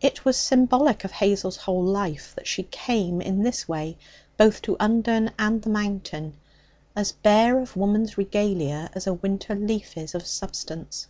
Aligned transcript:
It 0.00 0.24
was 0.24 0.36
symbolic 0.36 1.04
of 1.04 1.12
Hazel's 1.12 1.56
whole 1.58 1.84
life 1.84 2.32
that 2.34 2.48
she 2.48 2.64
came 2.64 3.20
in 3.20 3.44
this 3.44 3.68
way 3.68 3.96
both 4.36 4.60
to 4.62 4.76
Undern 4.80 5.30
and 5.38 5.62
the 5.62 5.70
Mountain 5.70 6.34
as 6.96 7.12
bare 7.12 7.60
of 7.60 7.76
woman's 7.76 8.18
regalia 8.18 8.90
as 8.92 9.06
a 9.06 9.14
winter 9.14 9.54
leaf 9.54 9.96
is 9.96 10.16
of 10.16 10.26
substance. 10.26 11.06